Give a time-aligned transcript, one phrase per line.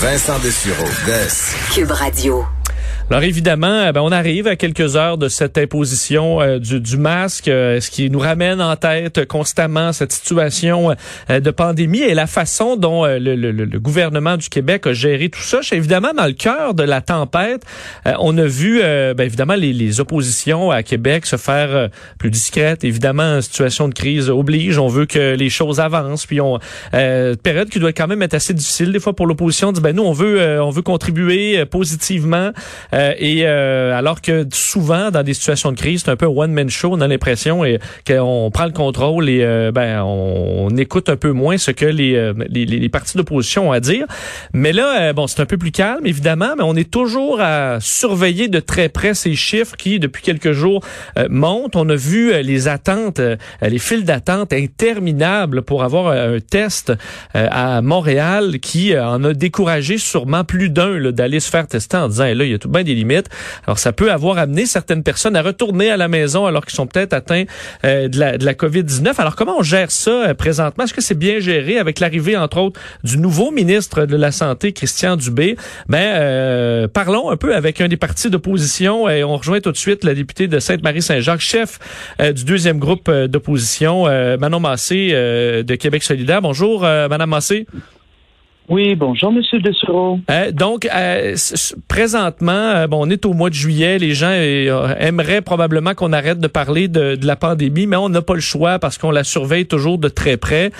[0.00, 0.86] Vincent Dessureau,
[1.74, 2.59] Cube Radio.
[3.12, 6.96] Alors évidemment, eh ben, on arrive à quelques heures de cette imposition euh, du, du,
[6.96, 10.94] masque, euh, ce qui nous ramène en tête constamment cette situation
[11.28, 15.28] euh, de pandémie et la façon dont le, le, le, gouvernement du Québec a géré
[15.28, 15.58] tout ça.
[15.72, 17.64] Évidemment, dans le cœur de la tempête,
[18.20, 21.88] on a vu ben, évidemment les, les, oppositions à Québec se faire
[22.18, 22.84] plus discrètes.
[22.84, 24.78] Évidemment, une situation de crise oblige.
[24.78, 26.26] On veut que les choses avancent.
[26.26, 26.60] Puis on
[26.92, 29.72] période qui doit quand même être assez difficile des fois pour l'opposition.
[29.72, 32.52] Dit ben nous on veut on veut contribuer positivement.
[33.00, 36.30] Euh, et euh, alors que souvent, dans des situations de crise, c'est un peu un
[36.30, 37.62] one-man show, on a l'impression
[38.06, 42.32] qu'on prend le contrôle et euh, ben on, écoute un peu moins ce que les,
[42.48, 44.06] les, les partis d'opposition ont à dire.
[44.54, 48.48] Mais là, bon, c'est un peu plus calme, évidemment, mais on est toujours à surveiller
[48.48, 50.82] de très près ces chiffres qui, depuis quelques jours,
[51.28, 51.76] montent.
[51.76, 53.20] On a vu les attentes,
[53.60, 56.92] les files d'attente interminables pour avoir un test
[57.34, 62.24] à Montréal qui en a découragé sûrement plus d'un d'aller se faire tester en disant,
[62.24, 63.28] là, il y a tout bien des limites.
[63.66, 66.86] Alors, ça peut avoir amené certaines personnes à retourner à la maison alors qu'ils sont
[66.86, 67.44] peut-être atteints
[67.84, 69.14] euh, de la, de la COVID-19.
[69.18, 70.84] Alors, comment on gère ça euh, présentement?
[70.84, 74.72] Est-ce que c'est bien géré avec l'arrivée, entre autres, du nouveau ministre de la Santé,
[74.72, 75.56] Christian Dubé?
[75.88, 79.76] Ben, euh, parlons un peu avec un des partis d'opposition et on rejoint tout de
[79.76, 81.78] suite la députée de Sainte-Marie-Saint-Jacques, chef
[82.18, 84.04] du deuxième groupe d'opposition,
[84.38, 86.42] Manon Massé de Québec solidaire.
[86.42, 87.66] Bonjour, Madame Massé.
[88.70, 90.20] Oui, bonjour, Monsieur Dessureau.
[90.30, 91.34] Euh, donc, euh,
[91.88, 93.98] présentement, euh, bon, on est au mois de juillet.
[93.98, 98.34] Les gens aimeraient probablement qu'on arrête de parler de, la pandémie, mais on n'a pas
[98.34, 100.70] le choix parce qu'on la surveille toujours de très près.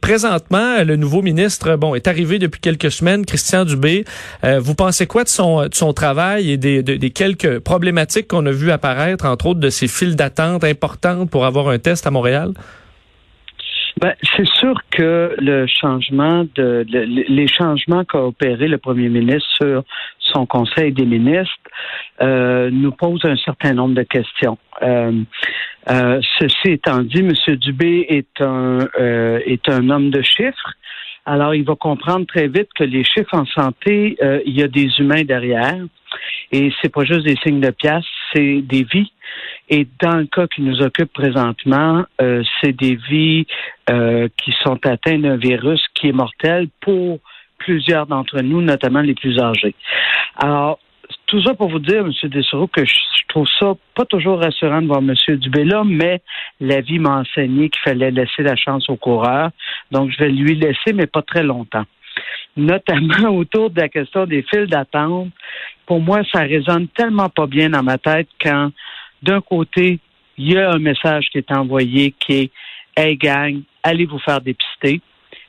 [0.00, 4.04] présentement, le nouveau ministre, bon, est arrivé depuis quelques semaines, Christian Dubé.
[4.42, 8.72] vous pensez quoi de son, de travail et des, des quelques problématiques qu'on a vues
[8.72, 12.52] apparaître, entre autres de ces files d'attente importantes pour avoir un test à Montréal?
[13.98, 19.84] Ben, c'est sûr que le changement de, les changements qu'a opéré le premier ministre sur
[20.18, 21.54] son conseil des ministres
[22.20, 24.58] euh, nous posent un certain nombre de questions.
[24.82, 25.12] Euh,
[25.90, 27.56] euh, ceci étant dit, M.
[27.56, 30.74] Dubé est un est un homme de chiffres.
[31.26, 34.16] Alors, il va comprendre très vite que les chiffres en santé,
[34.46, 35.76] il y a des humains derrière.
[36.52, 39.10] Et c'est pas juste des signes de pièce, c'est des vies.
[39.68, 43.46] Et dans le cas qui nous occupe présentement, euh, c'est des vies
[43.90, 47.18] euh, qui sont atteintes d'un virus qui est mortel pour
[47.58, 49.74] plusieurs d'entre nous, notamment les plus âgés.
[50.36, 50.78] Alors,
[51.26, 52.12] tout ça pour vous dire, M.
[52.30, 52.94] Dessereau, que je
[53.28, 55.14] trouve ça pas toujours rassurant de voir M.
[55.36, 56.22] Dubé là, mais
[56.60, 59.50] la vie m'a enseigné qu'il fallait laisser la chance au coureur.
[59.90, 61.84] Donc, je vais lui laisser, mais pas très longtemps.
[62.56, 65.30] Notamment autour de la question des files d'attente.
[65.84, 68.70] Pour moi, ça résonne tellement pas bien dans ma tête quand
[69.22, 69.98] d'un côté,
[70.38, 72.50] il y a un message qui est envoyé qui est
[72.96, 75.00] Hey gang, allez vous faire dépister.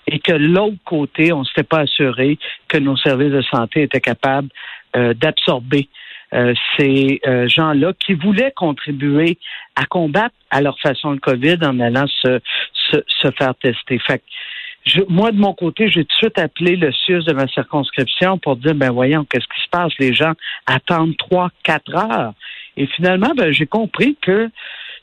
[0.06, 4.02] Et que l'autre côté, on ne s'était pas assuré que nos services de santé étaient
[4.02, 4.50] capables
[4.96, 5.90] euh, d'absorber
[6.34, 9.38] euh, ces euh, gens-là qui voulaient contribuer
[9.76, 12.40] à combattre à leur façon le COVID en allant se,
[12.74, 13.98] se, faire tester.
[14.00, 14.22] Fait
[14.86, 18.38] je, moi, de mon côté, j'ai tout de suite appelé le CIUS de ma circonscription
[18.38, 19.92] pour dire, ben voyons, qu'est-ce qui se passe?
[20.00, 20.34] Les gens
[20.66, 22.34] attendent trois, quatre heures.
[22.78, 24.50] Et finalement, ben, j'ai compris que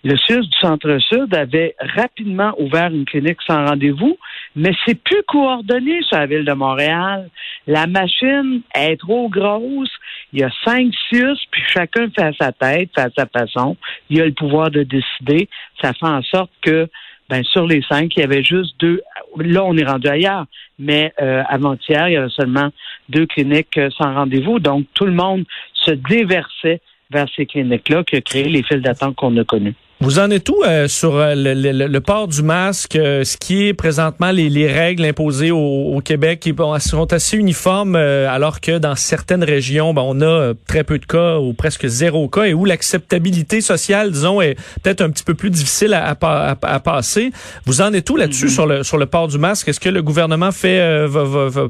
[0.04, 4.18] le CIUS du Centre-Sud avait rapidement ouvert une clinique sans rendez-vous,
[4.54, 7.30] mais c'est plus coordonné sur la ville de Montréal.
[7.66, 9.90] La machine est trop grosse.
[10.34, 13.78] Il y a cinq CIUS, puis chacun fait à sa tête, fait à sa façon.
[14.10, 15.48] Il a le pouvoir de décider.
[15.80, 16.86] Ça fait en sorte que,
[17.30, 19.00] ben, sur les cinq, il y avait juste deux.
[19.38, 20.44] Là, on est rendu ailleurs.
[20.78, 22.68] Mais euh, avant-hier, il y avait seulement
[23.08, 24.58] deux cliniques euh, sans rendez-vous.
[24.58, 29.16] Donc, tout le monde se déversait vers ces cliniques-là qui a créé les files d'attente
[29.16, 29.74] qu'on a connues.
[30.04, 33.72] Vous en êtes où euh, sur euh, le, port du masque, euh, ce qui est
[33.72, 39.94] présentement les, règles imposées au, Québec qui sont assez uniformes, alors que dans certaines régions,
[39.94, 44.10] ben, on a très peu de cas ou presque zéro cas et où l'acceptabilité sociale,
[44.10, 47.30] disons, est peut-être un petit peu plus difficile à, passer.
[47.64, 48.54] Vous en êtes où là-dessus mm-hmm.
[48.54, 49.68] sur le sur le port du masque?
[49.68, 51.06] Est-ce que le gouvernement fait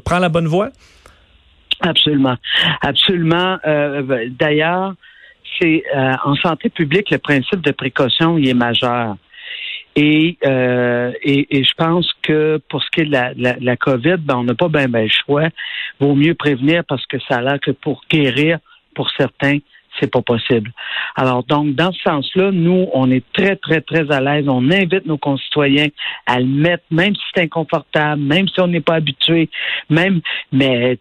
[0.05, 0.71] prend la bonne voie?
[1.81, 2.37] Absolument,
[2.83, 3.59] absolument.
[4.41, 4.95] D'ailleurs
[5.63, 9.17] euh, en santé publique, le principe de précaution il est majeur.
[9.97, 14.39] Et, euh, et, je pense que pour ce qui est de la, la, COVID, ben,
[14.39, 15.49] on n'a pas bien ben le choix.
[16.01, 18.59] Vaut mieux prévenir parce que ça a l'air que pour guérir,
[18.97, 19.59] pour certains,
[20.01, 20.73] c'est pas possible.
[21.15, 24.49] Alors donc, dans ce sens-là, nous, on est très, très, très à l'aise.
[24.49, 25.89] On invite nos concitoyens
[26.27, 29.49] à le mettre, même si c'est inconfortable, même si on n'est pas habitué,
[29.91, 30.99] même, mais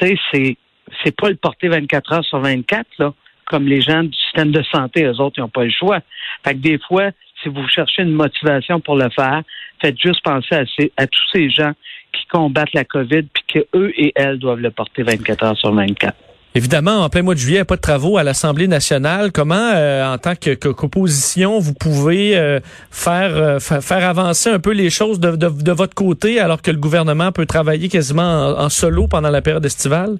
[0.00, 0.56] tu sais, c'est
[1.04, 3.14] c'est pas le porter 24 heures sur 24 là
[3.52, 6.00] comme les gens du système de santé, eux autres, ils n'ont pas le choix.
[6.42, 7.10] Fait que des fois,
[7.42, 9.42] si vous cherchez une motivation pour le faire,
[9.80, 10.64] faites juste penser
[10.96, 11.72] à, tous ces gens
[12.14, 15.72] qui combattent la COVID, puis que eux et elles doivent le porter 24 heures sur
[15.74, 16.14] 24.
[16.54, 19.32] Évidemment, en plein mois de juillet, pas de travaux à l'Assemblée nationale.
[19.32, 22.60] Comment, euh, en tant que qu'opposition, vous pouvez euh,
[22.90, 27.46] faire, faire avancer un peu les choses de, votre côté alors que le gouvernement peut
[27.46, 30.16] travailler quasiment en solo pendant la période estivale?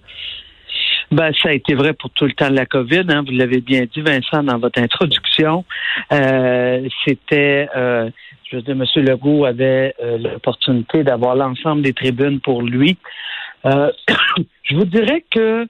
[1.12, 3.04] Ben, ça a été vrai pour tout le temps de la COVID.
[3.10, 3.22] Hein.
[3.26, 5.62] Vous l'avez bien dit, Vincent, dans votre introduction.
[6.10, 8.08] Euh, c'était, euh,
[8.50, 8.84] je veux dire, M.
[9.04, 12.96] Legault avait euh, l'opportunité d'avoir l'ensemble des tribunes pour lui.
[13.64, 15.66] je vous dirais que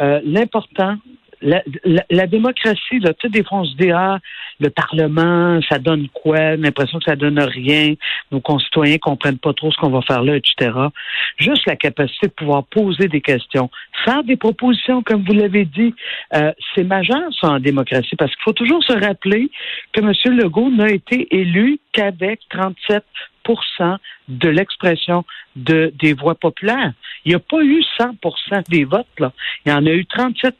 [0.00, 0.96] l'important,
[1.40, 1.62] la,
[2.10, 3.62] la, démocratie, là, tu des fois,
[3.94, 4.18] ah,
[4.60, 6.56] le Parlement, ça donne quoi?
[6.56, 7.94] L'impression que ça donne rien.
[8.32, 10.70] Nos concitoyens comprennent pas trop ce qu'on va faire là, etc.
[11.38, 13.70] Juste la capacité de pouvoir poser des questions,
[14.04, 15.94] faire des propositions, comme vous l'avez dit,
[16.34, 19.50] euh, c'est majeur, ça, en démocratie, parce qu'il faut toujours se rappeler
[19.92, 20.12] que M.
[20.36, 23.04] Legault n'a été élu qu'avec 37
[24.28, 25.24] de l'expression
[25.56, 26.92] de, des voix populaires.
[27.24, 28.14] Il n'y a pas eu 100
[28.68, 29.06] des votes.
[29.18, 29.32] Là.
[29.64, 30.56] Il y en a eu 37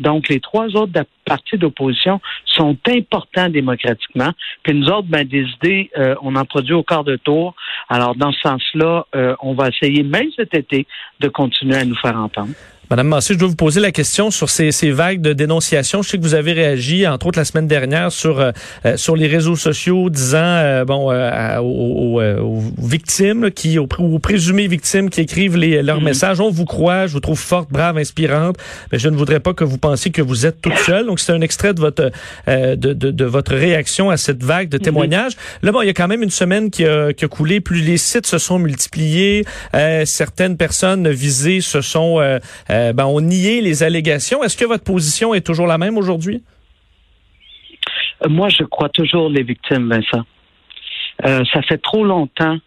[0.00, 0.92] Donc, les trois autres
[1.24, 4.30] partis d'opposition sont importants démocratiquement.
[4.62, 7.54] Puis nous autres, ben, des idées, euh, on en produit au quart de tour.
[7.88, 10.86] Alors, dans ce sens-là, euh, on va essayer, même cet été,
[11.20, 12.52] de continuer à nous faire entendre.
[12.92, 16.02] Madame Massé, je dois vous poser la question sur ces, ces, vagues de dénonciation.
[16.02, 18.50] Je sais que vous avez réagi, entre autres la semaine dernière, sur euh,
[18.84, 24.66] euh, sur les réseaux sociaux, disant euh, bon aux, aux, victimes qui aux, aux, présumées
[24.66, 26.04] victimes qui écrivent les, leurs mm-hmm.
[26.04, 26.40] messages.
[26.40, 28.56] On vous croit, je vous trouve forte, brave, inspirante,
[28.92, 31.06] mais je ne voudrais pas que vous pensiez que vous êtes toute seule.
[31.06, 32.10] Donc c'est un extrait de votre
[32.46, 34.82] de, de, de, votre réaction à cette vague de mm-hmm.
[34.82, 35.32] témoignages.
[35.62, 37.60] Là, bon, il y a quand même une semaine qui a, qui a coulé.
[37.60, 39.46] Plus les sites se sont multipliés,
[40.04, 42.20] certaines personnes visées se sont
[42.82, 44.42] euh, ben, on niait les allégations.
[44.42, 46.42] Est-ce que votre position est toujours la même aujourd'hui?
[48.24, 50.24] Euh, moi, je crois toujours les victimes, Vincent.
[51.24, 52.58] Euh, ça fait trop longtemps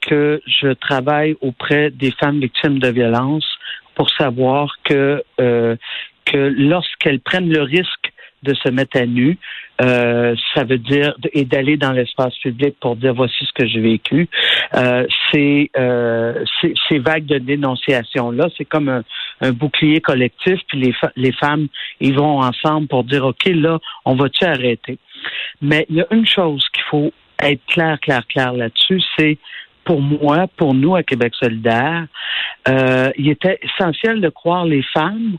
[0.00, 3.46] que je travaille auprès des femmes victimes de violence
[3.94, 8.12] pour savoir que, que lorsqu'elles prennent le risque
[8.44, 9.38] de se mettre à nu.
[9.80, 13.80] Euh, ça veut dire et d'aller dans l'espace public pour dire voici ce que j'ai
[13.80, 14.28] vécu.
[14.74, 16.44] Euh, euh,
[16.88, 19.02] ces vagues de dénonciation là, c'est comme un,
[19.40, 20.60] un, bouclier collectif.
[20.68, 21.68] Puis les, les femmes,
[22.00, 24.98] ils vont ensemble pour dire ok là, on va-tu arrêter?
[25.60, 29.38] Mais il y a une chose qu'il faut être clair, clair, clair là-dessus, c'est
[29.84, 32.06] pour moi, pour nous à Québec solidaire,
[32.68, 35.36] euh, il était essentiel de croire les femmes,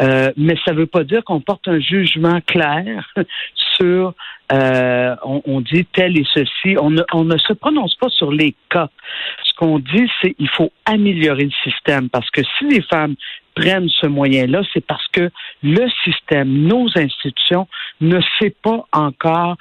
[0.00, 3.12] euh, mais ça ne veut pas dire qu'on porte un jugement clair
[3.76, 4.14] sur,
[4.52, 6.76] euh, on, dit tel et ceci.
[6.80, 8.88] On ne, on ne se prononce pas sur les cas.
[9.44, 13.14] Ce qu'on dit, c'est qu'il faut améliorer le système parce que si les femmes
[13.54, 15.30] prennent ce moyen-là, c'est parce que
[15.62, 17.68] le système, nos institutions
[18.00, 19.56] ne s'est pas encore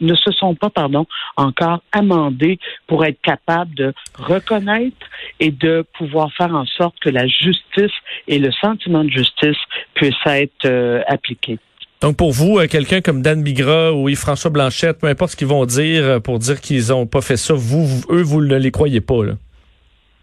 [0.00, 1.06] ne se sont pas pardon
[1.36, 5.06] encore amendées pour être capables de reconnaître
[5.40, 7.92] et de pouvoir faire en sorte que la justice
[8.28, 9.56] et le sentiment de justice
[9.94, 11.58] puissent être euh, appliqués.
[12.02, 15.46] Donc pour vous, euh, quelqu'un comme Dan Bigra ou Yves-François Blanchette, peu importe ce qu'ils
[15.46, 18.70] vont dire euh, pour dire qu'ils ont pas fait ça, vous, eux, vous ne les
[18.70, 19.32] croyez pas là.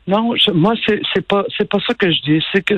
[0.06, 2.44] Non, moi c'est c'est pas c'est pas ça que je dis.
[2.52, 2.76] C'est que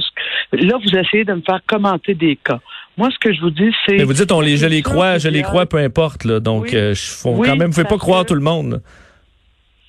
[0.52, 2.60] là vous essayez de me faire commenter des cas.
[2.98, 3.98] Moi ce que je vous dis c'est.
[3.98, 6.40] Mais vous dites on les je les crois, je les crois peu importe là.
[6.40, 8.82] Donc euh, je quand même, vous pouvez pas croire tout le monde.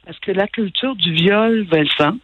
[0.06, 2.17] Parce que la culture du viol, Vincent,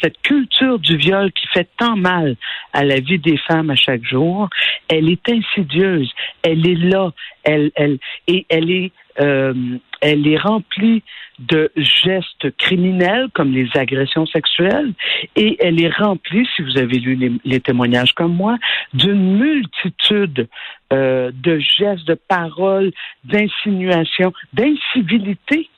[0.00, 2.36] cette culture du viol qui fait tant mal
[2.72, 4.48] à la vie des femmes à chaque jour,
[4.88, 6.10] elle est insidieuse,
[6.42, 7.10] elle est là,
[7.42, 9.54] elle, elle, et elle est, euh,
[10.00, 11.02] elle est remplie
[11.38, 14.92] de gestes criminels comme les agressions sexuelles
[15.34, 18.56] et elle est remplie, si vous avez lu les, témoignages comme moi,
[18.94, 20.48] d'une multitude
[20.92, 22.92] euh, de gestes, de paroles,
[23.24, 25.68] d'insinuations, d'incivilité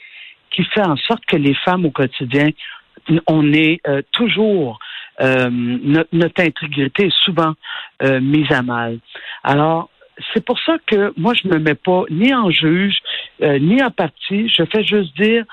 [0.51, 2.49] qui fait en sorte que les femmes au quotidien,
[3.27, 4.79] on est euh, toujours
[5.23, 7.53] notre, intégrité est souvent
[8.03, 9.01] mise à mal.
[9.45, 9.91] Alors,
[10.33, 12.99] c'est pour ça que moi, je me mets pas ni en juge,
[13.43, 14.49] euh, ni en parti.
[14.49, 15.45] Je fais juste dire,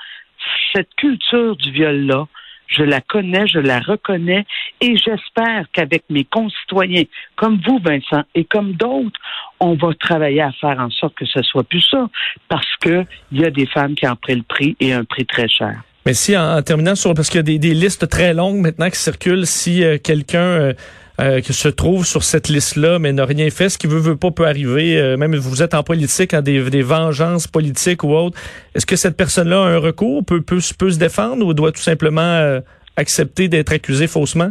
[0.72, 2.26] cette culture du viol-là,
[2.68, 4.44] je la connais, je la reconnais
[4.80, 7.04] et j'espère qu'avec mes concitoyens,
[7.34, 9.18] comme vous, Vincent, et comme d'autres,
[9.58, 12.08] on va travailler à faire en sorte que ce soit plus ça,
[12.48, 15.24] parce que il y a des femmes qui en prennent le prix et un prix
[15.24, 15.82] très cher.
[16.06, 18.98] Mais si, en, terminant sur, parce qu'il y a des, listes très longues maintenant qui
[18.98, 20.72] circulent, si euh, quelqu'un euh,
[21.20, 23.68] euh, qui se trouve sur cette liste-là, mais n'a rien fait.
[23.68, 24.96] Ce qui veut, veut pas peut arriver.
[24.98, 28.38] Euh, même vous êtes en politique, en des, des vengeances politiques ou autres.
[28.74, 31.82] Est-ce que cette personne-là a un recours, peut, peut, peut se défendre ou doit tout
[31.82, 32.60] simplement euh,
[32.96, 34.50] accepter d'être accusé faussement?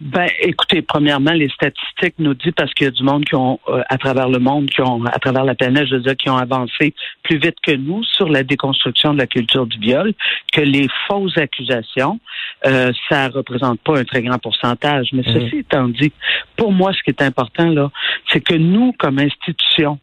[0.00, 3.60] Ben, écoutez, premièrement, les statistiques nous disent parce qu'il y a du monde qui ont,
[3.68, 6.28] euh, à travers le monde, qui ont, à travers la planète, je veux dire, qui
[6.28, 10.12] ont avancé plus vite que nous sur la déconstruction de la culture du viol,
[10.52, 12.18] que les fausses accusations,
[12.66, 15.08] euh, ça représente pas un très grand pourcentage.
[15.12, 15.32] Mais Mhm.
[15.32, 16.12] ceci étant dit,
[16.56, 17.90] pour moi, ce qui est important là,
[18.30, 19.98] c'est que nous, comme institution,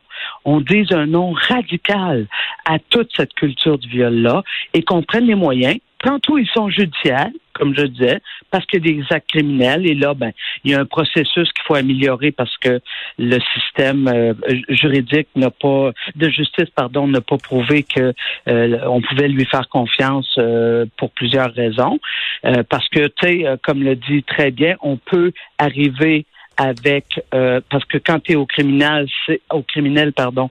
[0.45, 2.27] on dise un nom radical
[2.65, 4.43] à toute cette culture du viol-là
[4.73, 5.77] et qu'on prenne les moyens.
[5.99, 7.29] Tantôt, ils sont judiciaires,
[7.61, 9.85] comme je disais, parce qu'il y a des actes criminels.
[9.85, 10.31] Et là, ben,
[10.63, 12.81] il y a un processus qu'il faut améliorer parce que
[13.19, 14.33] le système euh,
[14.67, 18.13] juridique n'a pas, de justice, pardon, n'a pas prouvé que
[18.47, 21.99] euh, on pouvait lui faire confiance euh, pour plusieurs raisons.
[22.45, 26.25] Euh, parce que, tu sais, euh, comme le dit très bien, on peut arriver
[26.61, 30.49] avec euh, parce que quand tu es au criminel, c'est au criminel, pardon,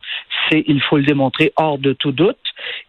[0.49, 2.37] c'est il faut le démontrer hors de tout doute.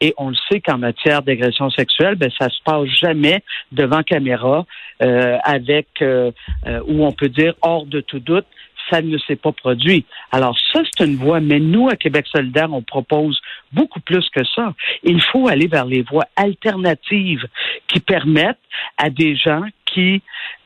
[0.01, 4.66] Et on le sait qu'en matière d'agression sexuelle, ben ça se passe jamais devant caméra
[5.04, 6.32] euh, avec euh,
[6.68, 8.48] euh, où on peut dire hors de tout doute
[8.90, 10.06] ça ne s'est pas produit.
[10.32, 13.40] Alors ça, c'est une voie, mais nous, à Québec solidaire, on propose
[13.72, 14.74] beaucoup plus que ça.
[15.04, 17.46] Il faut aller vers les voies alternatives
[17.88, 18.58] qui permettent
[18.98, 20.22] à des gens qui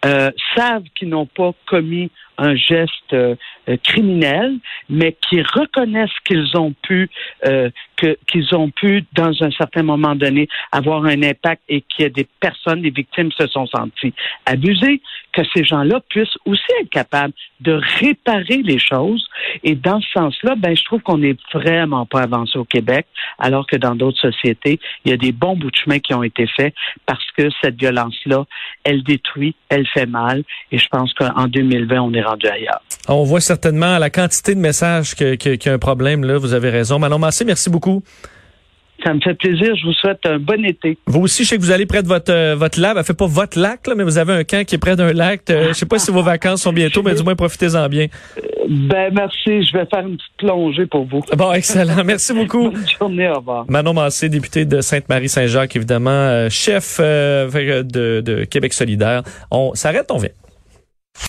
[0.06, 3.36] euh, savent qu'ils n'ont pas commis un geste euh,
[3.70, 4.58] euh, criminel,
[4.90, 7.10] mais qui reconnaissent qu'ils ont pu,
[7.46, 12.04] euh, que qu'ils ont pu dans un certain moment donné avoir un impact et qu'il
[12.04, 14.14] y a des personnes, des victimes se sont senties
[14.46, 19.28] abusées, que ces gens-là puissent aussi être capables de réparer les choses.
[19.64, 23.08] Et dans ce sens-là, ben je trouve qu'on n'est vraiment pas avancé au Québec,
[23.40, 26.24] alors que dans d'autres sociétés, il y a des bons bouts de chemin qui ont
[26.24, 26.74] été faits
[27.06, 28.46] parce que cette violence-là,
[28.84, 30.44] elle détruit, elle fait mal.
[30.72, 32.82] Et je pense qu'en 2020, on est rendu ailleurs.
[33.08, 36.24] On voit certainement la quantité de messages qu'il y a un problème.
[36.24, 37.00] Là, vous avez raison.
[37.00, 38.04] Manon Massé, merci beaucoup.
[39.06, 39.76] Ça me fait plaisir.
[39.76, 40.98] Je vous souhaite un bon été.
[41.06, 42.96] Vous aussi, je sais que vous allez près de votre euh, votre lac.
[42.98, 45.14] Elle fait pas votre lac, là, mais vous avez un camp qui est près d'un
[45.14, 45.42] lac.
[45.50, 48.08] Euh, je sais pas si vos vacances sont bientôt, mais du moins profitez-en bien.
[48.68, 49.64] Ben merci.
[49.64, 51.22] Je vais faire une petite plongée pour vous.
[51.38, 52.04] Bon, excellent.
[52.04, 52.72] Merci beaucoup.
[52.72, 53.30] Bonne journée.
[53.30, 53.66] Au revoir.
[53.70, 59.22] Manon Massé, députée de Sainte-Marie-Saint-Jacques, évidemment, euh, chef euh, de, de Québec solidaire.
[59.52, 60.30] On s'arrête, on vient.